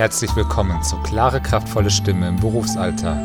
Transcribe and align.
Herzlich 0.00 0.34
willkommen 0.34 0.82
zu 0.82 0.96
Klare, 1.02 1.42
kraftvolle 1.42 1.90
Stimme 1.90 2.26
im 2.26 2.36
Berufsalltag. 2.36 3.18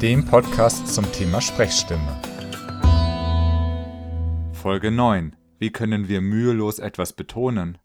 Dem 0.00 0.24
Podcast 0.24 0.88
zum 0.94 1.04
Thema 1.12 1.42
Sprechstimme. 1.42 2.22
Folge 4.54 4.90
9. 4.90 5.36
Wie 5.58 5.70
können 5.70 6.08
wir 6.08 6.22
mühelos 6.22 6.78
etwas 6.78 7.12
betonen? 7.12 7.76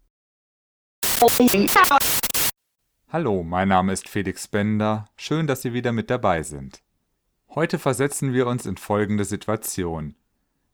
Hallo, 3.10 3.44
mein 3.44 3.68
Name 3.68 3.92
ist 3.92 4.08
Felix 4.08 4.48
Bender. 4.48 5.10
Schön, 5.18 5.46
dass 5.46 5.62
Sie 5.62 5.74
wieder 5.74 5.92
mit 5.92 6.10
dabei 6.10 6.42
sind. 6.44 6.82
Heute 7.50 7.80
versetzen 7.80 8.32
wir 8.32 8.48
uns 8.48 8.66
in 8.66 8.78
folgende 8.78 9.26
Situation. 9.26 10.16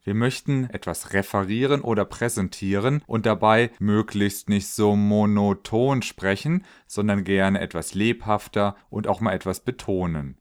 Wir 0.08 0.16
möchten 0.16 0.70
etwas 0.70 1.12
referieren 1.12 1.82
oder 1.82 2.06
präsentieren 2.06 3.04
und 3.08 3.26
dabei 3.26 3.72
möglichst 3.78 4.48
nicht 4.48 4.70
so 4.70 4.96
monoton 4.96 6.02
sprechen, 6.02 6.64
sondern 6.88 7.26
gerne 7.26 7.60
etwas 7.60 7.94
lebhafter 7.94 8.78
und 8.90 9.10
auch 9.10 9.20
mal 9.20 9.34
etwas 9.34 9.60
betonen. 9.60 10.38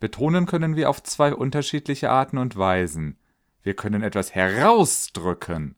Betonen 0.00 0.46
können 0.46 0.74
wir 0.74 0.90
auf 0.90 1.04
zwei 1.04 1.32
unterschiedliche 1.32 2.10
Arten 2.10 2.36
und 2.36 2.56
Weisen. 2.56 3.16
Wir 3.62 3.74
können 3.74 4.02
etwas 4.02 4.34
herausdrücken. 4.34 5.76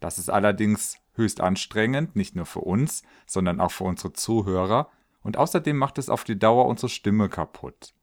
Das 0.00 0.18
ist 0.18 0.28
allerdings 0.28 0.96
höchst 1.12 1.40
anstrengend, 1.40 2.16
nicht 2.16 2.34
nur 2.34 2.46
für 2.46 2.62
uns, 2.62 3.04
sondern 3.28 3.60
auch 3.60 3.70
für 3.70 3.84
unsere 3.84 4.12
Zuhörer, 4.12 4.90
und 5.20 5.36
außerdem 5.36 5.76
macht 5.76 5.98
es 5.98 6.08
auf 6.08 6.24
die 6.24 6.36
Dauer 6.36 6.66
unsere 6.66 6.88
Stimme 6.88 7.28
kaputt. 7.28 7.94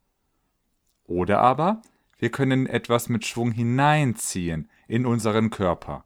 Oder 1.04 1.42
aber 1.42 1.82
wir 2.20 2.30
können 2.30 2.68
etwas 2.68 3.10
mit 3.10 3.26
Schwung 3.26 3.52
hineinziehen 3.52 4.70
in 4.88 5.06
unseren 5.06 5.50
Körper. 5.50 6.06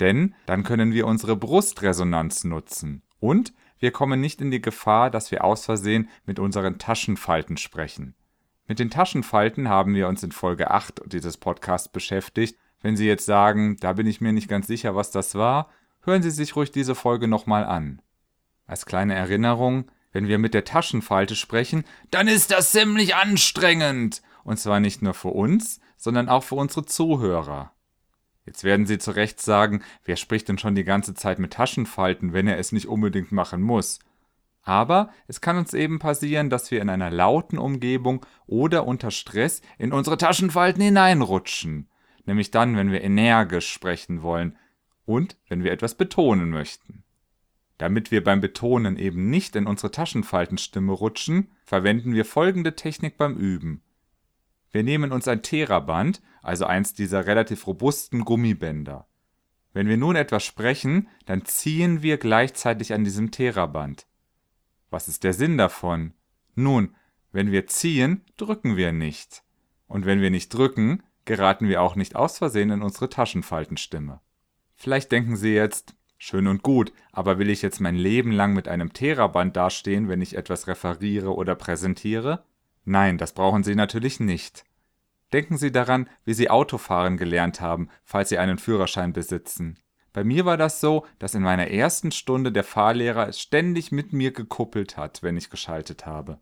Denn 0.00 0.34
dann 0.46 0.64
können 0.64 0.92
wir 0.92 1.06
unsere 1.06 1.36
Brustresonanz 1.36 2.44
nutzen 2.44 3.02
und 3.18 3.54
wir 3.78 3.92
kommen 3.92 4.20
nicht 4.20 4.42
in 4.42 4.50
die 4.50 4.60
Gefahr, 4.60 5.10
dass 5.10 5.30
wir 5.30 5.42
aus 5.42 5.64
Versehen 5.64 6.10
mit 6.26 6.38
unseren 6.38 6.78
Taschenfalten 6.78 7.56
sprechen. 7.56 8.14
Mit 8.66 8.78
den 8.78 8.90
Taschenfalten 8.90 9.68
haben 9.68 9.94
wir 9.94 10.06
uns 10.06 10.22
in 10.22 10.32
Folge 10.32 10.70
8 10.70 11.02
dieses 11.06 11.38
Podcasts 11.38 11.88
beschäftigt. 11.88 12.58
Wenn 12.82 12.96
Sie 12.96 13.06
jetzt 13.06 13.26
sagen, 13.26 13.76
da 13.80 13.94
bin 13.94 14.06
ich 14.06 14.20
mir 14.20 14.32
nicht 14.32 14.48
ganz 14.48 14.66
sicher, 14.66 14.94
was 14.94 15.10
das 15.10 15.34
war, 15.34 15.70
hören 16.02 16.22
Sie 16.22 16.30
sich 16.30 16.56
ruhig 16.56 16.70
diese 16.70 16.94
Folge 16.94 17.26
nochmal 17.26 17.64
an. 17.64 18.02
Als 18.66 18.86
kleine 18.86 19.14
Erinnerung, 19.14 19.90
wenn 20.12 20.28
wir 20.28 20.38
mit 20.38 20.54
der 20.54 20.64
Taschenfalte 20.64 21.36
sprechen, 21.36 21.84
dann 22.10 22.28
ist 22.28 22.50
das 22.50 22.72
ziemlich 22.72 23.14
anstrengend. 23.14 24.22
Und 24.44 24.58
zwar 24.58 24.80
nicht 24.80 25.02
nur 25.02 25.14
für 25.14 25.28
uns, 25.28 25.80
sondern 25.96 26.28
auch 26.28 26.44
für 26.44 26.54
unsere 26.54 26.84
Zuhörer. 26.84 27.72
Jetzt 28.46 28.64
werden 28.64 28.86
Sie 28.86 28.98
zu 28.98 29.12
Recht 29.12 29.40
sagen, 29.40 29.82
wer 30.04 30.16
spricht 30.16 30.48
denn 30.48 30.58
schon 30.58 30.74
die 30.74 30.84
ganze 30.84 31.14
Zeit 31.14 31.38
mit 31.38 31.52
Taschenfalten, 31.52 32.32
wenn 32.32 32.48
er 32.48 32.58
es 32.58 32.72
nicht 32.72 32.86
unbedingt 32.86 33.32
machen 33.32 33.62
muss? 33.62 34.00
Aber 34.62 35.10
es 35.26 35.40
kann 35.40 35.56
uns 35.56 35.74
eben 35.74 35.98
passieren, 35.98 36.50
dass 36.50 36.70
wir 36.70 36.82
in 36.82 36.90
einer 36.90 37.10
lauten 37.10 37.58
Umgebung 37.58 38.24
oder 38.46 38.86
unter 38.86 39.10
Stress 39.10 39.62
in 39.78 39.92
unsere 39.92 40.18
Taschenfalten 40.18 40.82
hineinrutschen. 40.82 41.88
Nämlich 42.26 42.50
dann, 42.50 42.76
wenn 42.76 42.92
wir 42.92 43.02
energisch 43.02 43.72
sprechen 43.72 44.22
wollen 44.22 44.56
und 45.06 45.36
wenn 45.48 45.64
wir 45.64 45.72
etwas 45.72 45.94
betonen 45.94 46.50
möchten. 46.50 47.04
Damit 47.78 48.10
wir 48.10 48.22
beim 48.22 48.42
Betonen 48.42 48.96
eben 48.96 49.30
nicht 49.30 49.56
in 49.56 49.66
unsere 49.66 49.90
Taschenfaltenstimme 49.90 50.92
rutschen, 50.92 51.50
verwenden 51.64 52.12
wir 52.12 52.26
folgende 52.26 52.76
Technik 52.76 53.16
beim 53.16 53.36
Üben. 53.36 53.82
Wir 54.72 54.82
nehmen 54.82 55.12
uns 55.12 55.26
ein 55.28 55.42
Theraband, 55.42 56.22
also 56.42 56.66
eins 56.66 56.94
dieser 56.94 57.26
relativ 57.26 57.66
robusten 57.66 58.24
Gummibänder. 58.24 59.06
Wenn 59.72 59.88
wir 59.88 59.96
nun 59.96 60.16
etwas 60.16 60.44
sprechen, 60.44 61.08
dann 61.26 61.44
ziehen 61.44 62.02
wir 62.02 62.18
gleichzeitig 62.18 62.92
an 62.92 63.04
diesem 63.04 63.30
Theraband. 63.30 64.06
Was 64.90 65.08
ist 65.08 65.22
der 65.22 65.32
Sinn 65.32 65.58
davon? 65.58 66.14
Nun, 66.54 66.94
wenn 67.32 67.52
wir 67.52 67.66
ziehen, 67.66 68.24
drücken 68.36 68.76
wir 68.76 68.92
nicht. 68.92 69.44
Und 69.86 70.06
wenn 70.06 70.20
wir 70.20 70.30
nicht 70.30 70.52
drücken, 70.52 71.02
geraten 71.24 71.68
wir 71.68 71.82
auch 71.82 71.94
nicht 71.94 72.16
aus 72.16 72.38
Versehen 72.38 72.70
in 72.70 72.82
unsere 72.82 73.08
Taschenfaltenstimme. 73.08 74.20
Vielleicht 74.74 75.12
denken 75.12 75.36
Sie 75.36 75.54
jetzt, 75.54 75.94
schön 76.18 76.48
und 76.48 76.62
gut, 76.62 76.92
aber 77.12 77.38
will 77.38 77.50
ich 77.50 77.62
jetzt 77.62 77.80
mein 77.80 77.96
Leben 77.96 78.32
lang 78.32 78.52
mit 78.52 78.66
einem 78.66 78.92
Theraband 78.92 79.56
dastehen, 79.56 80.08
wenn 80.08 80.22
ich 80.22 80.36
etwas 80.36 80.66
referiere 80.66 81.34
oder 81.34 81.54
präsentiere? 81.54 82.44
Nein, 82.84 83.18
das 83.18 83.32
brauchen 83.32 83.62
Sie 83.62 83.74
natürlich 83.74 84.20
nicht. 84.20 84.64
Denken 85.32 85.58
Sie 85.58 85.70
daran, 85.70 86.08
wie 86.24 86.34
Sie 86.34 86.50
Autofahren 86.50 87.16
gelernt 87.16 87.60
haben, 87.60 87.88
falls 88.04 88.30
Sie 88.30 88.38
einen 88.38 88.58
Führerschein 88.58 89.12
besitzen. 89.12 89.78
Bei 90.12 90.24
mir 90.24 90.44
war 90.44 90.56
das 90.56 90.80
so, 90.80 91.06
dass 91.20 91.34
in 91.34 91.42
meiner 91.42 91.68
ersten 91.68 92.10
Stunde 92.10 92.50
der 92.50 92.64
Fahrlehrer 92.64 93.32
ständig 93.32 93.92
mit 93.92 94.12
mir 94.12 94.32
gekuppelt 94.32 94.96
hat, 94.96 95.22
wenn 95.22 95.36
ich 95.36 95.50
geschaltet 95.50 96.04
habe. 96.04 96.40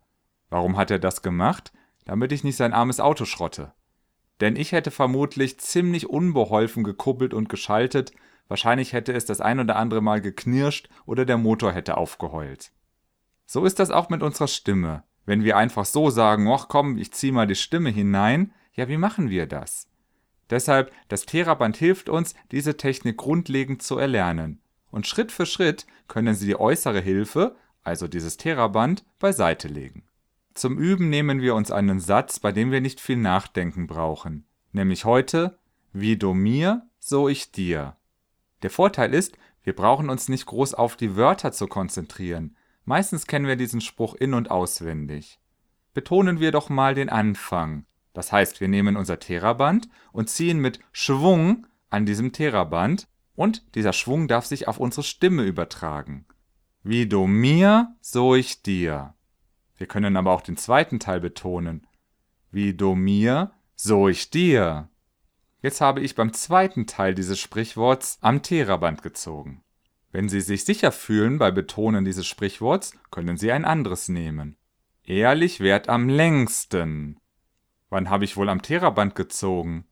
Warum 0.49 0.75
hat 0.77 0.89
er 0.89 0.97
das 0.97 1.21
gemacht? 1.21 1.71
Damit 2.05 2.31
ich 2.31 2.43
nicht 2.43 2.55
sein 2.57 2.73
armes 2.73 2.99
Auto 2.99 3.25
schrotte. 3.25 3.73
Denn 4.41 4.55
ich 4.55 4.71
hätte 4.71 4.89
vermutlich 4.89 5.59
ziemlich 5.59 6.09
unbeholfen 6.09 6.83
gekuppelt 6.83 7.33
und 7.33 7.49
geschaltet, 7.49 8.11
wahrscheinlich 8.47 8.93
hätte 8.93 9.13
es 9.13 9.25
das 9.25 9.41
ein 9.41 9.59
oder 9.59 9.75
andere 9.75 10.01
Mal 10.01 10.21
geknirscht 10.21 10.89
oder 11.05 11.25
der 11.25 11.37
Motor 11.37 11.71
hätte 11.73 11.97
aufgeheult. 11.97 12.71
So 13.45 13.65
ist 13.65 13.77
das 13.77 13.91
auch 13.91 14.09
mit 14.09 14.23
unserer 14.23 14.47
Stimme. 14.47 15.03
Wenn 15.29 15.43
wir 15.43 15.57
einfach 15.57 15.85
so 15.85 16.09
sagen, 16.09 16.47
ach 16.47 16.69
komm, 16.69 16.97
ich 16.97 17.11
zieh 17.11 17.31
mal 17.31 17.45
die 17.45 17.53
Stimme 17.53 17.91
hinein, 17.91 18.51
ja, 18.73 18.87
wie 18.87 18.97
machen 18.97 19.29
wir 19.29 19.45
das? 19.45 19.87
Deshalb, 20.49 20.91
das 21.07 21.27
Theraband 21.27 21.77
hilft 21.77 22.09
uns, 22.09 22.33
diese 22.51 22.77
Technik 22.77 23.17
grundlegend 23.17 23.83
zu 23.83 23.99
erlernen. 23.99 24.59
Und 24.89 25.05
Schritt 25.05 25.31
für 25.31 25.45
Schritt 25.45 25.85
können 26.07 26.33
Sie 26.33 26.47
die 26.47 26.59
äußere 26.59 26.99
Hilfe, 26.99 27.55
also 27.83 28.07
dieses 28.07 28.37
Theraband, 28.37 29.05
beiseite 29.19 29.67
legen. 29.67 30.01
Zum 30.55 30.79
Üben 30.79 31.11
nehmen 31.11 31.41
wir 31.41 31.53
uns 31.53 31.69
einen 31.69 31.99
Satz, 31.99 32.39
bei 32.39 32.51
dem 32.51 32.71
wir 32.71 32.81
nicht 32.81 32.99
viel 32.99 33.17
Nachdenken 33.17 33.85
brauchen. 33.85 34.47
Nämlich 34.71 35.05
heute, 35.05 35.59
wie 35.93 36.17
du 36.17 36.33
mir, 36.33 36.87
so 36.97 37.29
ich 37.29 37.51
dir. 37.51 37.97
Der 38.63 38.71
Vorteil 38.71 39.13
ist, 39.13 39.37
wir 39.61 39.75
brauchen 39.75 40.09
uns 40.09 40.27
nicht 40.27 40.47
groß 40.47 40.73
auf 40.73 40.95
die 40.95 41.15
Wörter 41.15 41.51
zu 41.51 41.67
konzentrieren. 41.67 42.55
Meistens 42.89 43.27
kennen 43.27 43.45
wir 43.45 43.55
diesen 43.55 43.81
Spruch 43.81 44.15
in 44.15 44.33
und 44.33 44.49
auswendig. 44.49 45.39
Betonen 45.93 46.39
wir 46.39 46.51
doch 46.51 46.69
mal 46.69 46.95
den 46.95 47.09
Anfang. 47.09 47.85
Das 48.13 48.31
heißt, 48.31 48.61
wir 48.61 48.67
nehmen 48.67 48.97
unser 48.97 49.19
Theraband 49.19 49.87
und 50.11 50.27
ziehen 50.27 50.57
mit 50.57 50.79
Schwung 50.91 51.67
an 51.91 52.07
diesem 52.07 52.31
Theraband 52.31 53.07
und 53.35 53.75
dieser 53.75 53.93
Schwung 53.93 54.27
darf 54.27 54.47
sich 54.47 54.67
auf 54.67 54.79
unsere 54.79 55.03
Stimme 55.03 55.43
übertragen. 55.43 56.25
Wie 56.81 57.05
du 57.05 57.27
mir, 57.27 57.95
so 58.01 58.33
ich 58.33 58.63
dir. 58.63 59.13
Wir 59.77 59.85
können 59.85 60.17
aber 60.17 60.31
auch 60.31 60.41
den 60.41 60.57
zweiten 60.57 60.99
Teil 60.99 61.19
betonen. 61.19 61.85
Wie 62.49 62.73
du 62.73 62.95
mir, 62.95 63.51
so 63.75 64.09
ich 64.09 64.31
dir. 64.31 64.89
Jetzt 65.61 65.79
habe 65.79 66.01
ich 66.01 66.15
beim 66.15 66.33
zweiten 66.33 66.87
Teil 66.87 67.13
dieses 67.13 67.39
Sprichworts 67.39 68.17
am 68.21 68.41
Theraband 68.41 69.03
gezogen. 69.03 69.61
Wenn 70.11 70.27
Sie 70.27 70.41
sich 70.41 70.65
sicher 70.65 70.91
fühlen 70.91 71.37
bei 71.37 71.51
Betonen 71.51 72.03
dieses 72.03 72.25
Sprichworts, 72.25 72.93
können 73.11 73.37
Sie 73.37 73.51
ein 73.51 73.65
anderes 73.65 74.09
nehmen. 74.09 74.57
Ehrlich 75.03 75.59
währt 75.59 75.89
am 75.89 76.09
längsten. 76.09 77.19
Wann 77.89 78.09
habe 78.09 78.25
ich 78.25 78.37
wohl 78.37 78.49
am 78.49 78.61
Theraband 78.61 79.15
gezogen? 79.15 79.85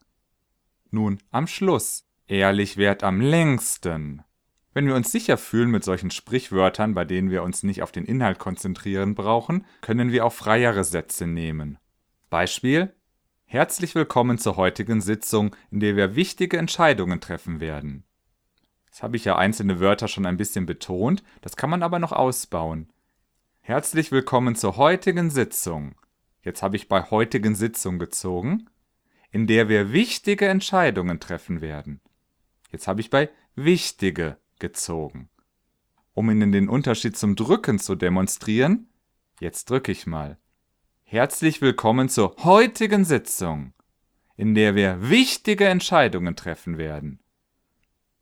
Nun, 0.90 1.20
am 1.32 1.48
Schluss. 1.48 2.08
Ehrlich 2.28 2.78
währt 2.78 3.04
am 3.04 3.22
längsten. 3.22 4.24
Wenn 4.74 4.86
wir 4.86 4.96
uns 4.96 5.12
sicher 5.12 5.38
fühlen 5.38 5.72
mit 5.72 5.84
solchen 5.84 6.12
Sprichwörtern, 6.12 6.94
bei 6.94 7.06
denen 7.06 7.32
wir 7.32 7.42
uns 7.42 7.64
nicht 7.64 7.82
auf 7.82 7.92
den 7.92 8.06
Inhalt 8.06 8.38
konzentrieren 8.38 9.16
brauchen, 9.16 9.66
können 9.82 10.12
wir 10.12 10.26
auch 10.26 10.34
freiere 10.34 10.84
Sätze 10.84 11.26
nehmen. 11.26 11.80
Beispiel 12.30 12.94
Herzlich 13.46 13.96
willkommen 13.96 14.38
zur 14.38 14.58
heutigen 14.58 15.00
Sitzung, 15.00 15.56
in 15.72 15.80
der 15.80 15.96
wir 15.96 16.16
wichtige 16.16 16.58
Entscheidungen 16.58 17.22
treffen 17.22 17.62
werden. 17.62 18.04
Jetzt 18.98 19.04
habe 19.04 19.16
ich 19.16 19.26
ja 19.26 19.36
einzelne 19.36 19.80
Wörter 19.80 20.08
schon 20.08 20.26
ein 20.26 20.38
bisschen 20.38 20.66
betont, 20.66 21.24
das 21.42 21.56
kann 21.56 21.70
man 21.70 21.84
aber 21.84 22.00
noch 22.00 22.12
ausbauen. 22.12 22.90
Herzlich 23.62 24.12
willkommen 24.12 24.56
zur 24.56 24.76
heutigen 24.76 25.30
Sitzung. 25.30 25.94
Jetzt 26.42 26.64
habe 26.64 26.78
ich 26.78 26.88
bei 26.88 27.04
heutigen 27.04 27.54
Sitzung 27.54 28.00
gezogen, 28.00 28.68
in 29.30 29.46
der 29.46 29.70
wir 29.70 29.94
wichtige 29.94 30.48
Entscheidungen 30.48 31.20
treffen 31.20 31.62
werden. 31.62 32.02
Jetzt 32.72 32.88
habe 32.88 33.00
ich 33.02 33.12
bei 33.12 33.30
wichtige 33.54 34.38
gezogen. 34.58 35.30
Um 36.16 36.32
Ihnen 36.32 36.52
den 36.52 36.68
Unterschied 36.68 37.16
zum 37.16 37.36
Drücken 37.36 37.78
zu 37.78 37.94
demonstrieren, 37.94 38.90
jetzt 39.40 39.70
drücke 39.70 39.92
ich 39.92 40.08
mal. 40.08 40.40
Herzlich 41.04 41.62
willkommen 41.62 42.10
zur 42.10 42.36
heutigen 42.44 43.06
Sitzung, 43.06 43.74
in 44.38 44.56
der 44.56 44.74
wir 44.74 45.08
wichtige 45.08 45.66
Entscheidungen 45.66 46.36
treffen 46.36 46.80
werden. 46.80 47.20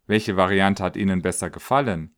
Welche 0.07 0.37
Variante 0.37 0.83
hat 0.83 0.97
Ihnen 0.97 1.21
besser 1.21 1.49
gefallen? 1.49 2.15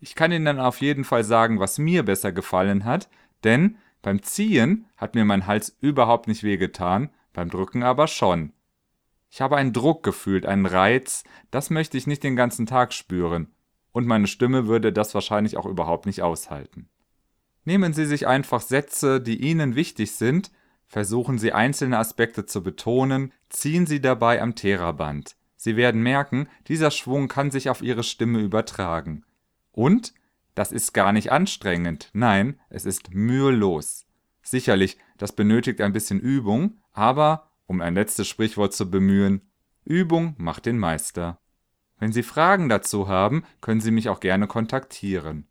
Ich 0.00 0.14
kann 0.14 0.32
Ihnen 0.32 0.58
auf 0.58 0.80
jeden 0.80 1.04
Fall 1.04 1.24
sagen, 1.24 1.60
was 1.60 1.78
mir 1.78 2.02
besser 2.02 2.32
gefallen 2.32 2.84
hat, 2.84 3.08
denn 3.42 3.78
beim 4.02 4.22
Ziehen 4.22 4.86
hat 4.96 5.14
mir 5.14 5.24
mein 5.24 5.46
Hals 5.46 5.76
überhaupt 5.80 6.28
nicht 6.28 6.42
wehgetan, 6.42 7.10
beim 7.32 7.48
Drücken 7.50 7.82
aber 7.82 8.06
schon. 8.06 8.52
Ich 9.30 9.40
habe 9.40 9.56
einen 9.56 9.72
Druck 9.72 10.02
gefühlt, 10.02 10.46
einen 10.46 10.66
Reiz, 10.66 11.24
das 11.50 11.70
möchte 11.70 11.96
ich 11.96 12.06
nicht 12.06 12.22
den 12.22 12.36
ganzen 12.36 12.66
Tag 12.66 12.92
spüren. 12.92 13.48
und 13.92 14.06
meine 14.06 14.26
Stimme 14.26 14.66
würde 14.66 14.92
das 14.92 15.14
wahrscheinlich 15.14 15.56
auch 15.56 15.66
überhaupt 15.66 16.06
nicht 16.06 16.20
aushalten. 16.20 16.88
Nehmen 17.64 17.92
Sie 17.94 18.06
sich 18.06 18.26
einfach 18.26 18.60
Sätze, 18.60 19.20
die 19.20 19.40
Ihnen 19.40 19.76
wichtig 19.76 20.12
sind, 20.12 20.50
versuchen 20.86 21.38
Sie 21.38 21.52
einzelne 21.52 21.98
Aspekte 21.98 22.44
zu 22.44 22.62
betonen, 22.62 23.32
ziehen 23.48 23.86
Sie 23.86 24.00
dabei 24.00 24.42
am 24.42 24.54
Theraband. 24.54 25.36
Sie 25.64 25.76
werden 25.76 26.02
merken, 26.02 26.48
dieser 26.68 26.90
Schwung 26.90 27.26
kann 27.26 27.50
sich 27.50 27.70
auf 27.70 27.80
Ihre 27.80 28.02
Stimme 28.02 28.40
übertragen. 28.40 29.24
Und 29.72 30.12
das 30.54 30.72
ist 30.72 30.92
gar 30.92 31.10
nicht 31.10 31.32
anstrengend, 31.32 32.10
nein, 32.12 32.60
es 32.68 32.84
ist 32.84 33.14
mühelos. 33.14 34.04
Sicherlich, 34.42 34.98
das 35.16 35.34
benötigt 35.34 35.80
ein 35.80 35.94
bisschen 35.94 36.20
Übung, 36.20 36.82
aber, 36.92 37.48
um 37.64 37.80
ein 37.80 37.94
letztes 37.94 38.28
Sprichwort 38.28 38.74
zu 38.74 38.90
bemühen, 38.90 39.40
Übung 39.86 40.34
macht 40.36 40.66
den 40.66 40.78
Meister. 40.78 41.40
Wenn 41.98 42.12
Sie 42.12 42.22
Fragen 42.22 42.68
dazu 42.68 43.08
haben, 43.08 43.46
können 43.62 43.80
Sie 43.80 43.90
mich 43.90 44.10
auch 44.10 44.20
gerne 44.20 44.46
kontaktieren. 44.46 45.46